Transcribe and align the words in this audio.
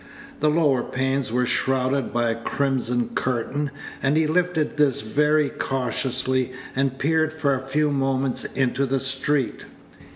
The 0.39 0.49
lower 0.49 0.81
panes 0.81 1.31
were 1.31 1.45
shrouded 1.45 2.11
by 2.11 2.31
a 2.31 2.35
crimson 2.41 3.09
curtain, 3.09 3.69
and 4.01 4.17
he 4.17 4.25
lifted 4.25 4.77
this 4.77 5.01
very 5.03 5.49
cautiously, 5.49 6.53
and 6.75 6.97
peered 6.97 7.31
for 7.31 7.53
a 7.53 7.59
few 7.67 7.91
moments 7.91 8.43
into 8.45 8.87
the 8.87 8.99
street. 8.99 9.65